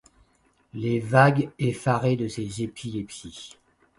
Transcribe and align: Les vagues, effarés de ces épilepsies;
Les 0.73 0.99
vagues, 0.99 1.51
effarés 1.59 2.15
de 2.15 2.27
ces 2.27 2.63
épilepsies; 2.63 3.59